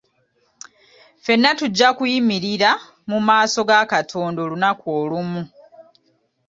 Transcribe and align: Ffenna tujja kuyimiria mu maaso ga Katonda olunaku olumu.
Ffenna 1.21 1.51
tujja 1.59 1.89
kuyimiria 1.97 2.71
mu 3.09 3.17
maaso 3.27 3.59
ga 3.69 3.79
Katonda 3.93 4.39
olunaku 4.45 4.85
olumu. 4.99 5.41